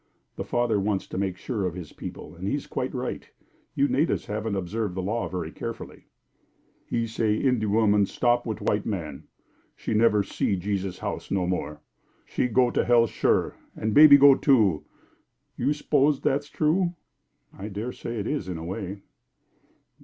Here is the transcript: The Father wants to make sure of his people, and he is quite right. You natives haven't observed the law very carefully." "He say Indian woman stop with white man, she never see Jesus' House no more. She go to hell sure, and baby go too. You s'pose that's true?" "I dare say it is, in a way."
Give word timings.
The 0.35 0.43
Father 0.43 0.79
wants 0.79 1.05
to 1.05 1.17
make 1.19 1.37
sure 1.37 1.63
of 1.67 1.75
his 1.75 1.93
people, 1.93 2.33
and 2.33 2.47
he 2.47 2.55
is 2.55 2.65
quite 2.65 2.91
right. 2.91 3.29
You 3.75 3.87
natives 3.87 4.25
haven't 4.25 4.55
observed 4.55 4.95
the 4.95 5.01
law 5.03 5.27
very 5.29 5.51
carefully." 5.51 6.07
"He 6.87 7.05
say 7.05 7.35
Indian 7.35 7.71
woman 7.71 8.05
stop 8.07 8.43
with 8.43 8.61
white 8.63 8.83
man, 8.87 9.27
she 9.75 9.93
never 9.93 10.23
see 10.23 10.55
Jesus' 10.55 10.97
House 10.97 11.29
no 11.29 11.45
more. 11.45 11.81
She 12.25 12.47
go 12.47 12.71
to 12.71 12.83
hell 12.83 13.05
sure, 13.05 13.55
and 13.75 13.93
baby 13.93 14.17
go 14.17 14.33
too. 14.33 14.85
You 15.55 15.71
s'pose 15.71 16.19
that's 16.19 16.49
true?" 16.49 16.95
"I 17.55 17.67
dare 17.67 17.91
say 17.91 18.17
it 18.17 18.25
is, 18.25 18.49
in 18.49 18.57
a 18.57 18.65
way." 18.65 19.03